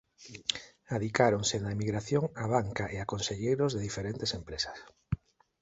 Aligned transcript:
Adicáronse 0.95 1.55
na 1.59 1.73
emigración 1.77 2.23
a 2.43 2.45
banca 2.55 2.85
e 2.95 2.97
a 2.99 3.09
conselleiros 3.13 3.71
de 3.73 3.83
diferentes 3.87 4.31
empresas. 4.39 4.77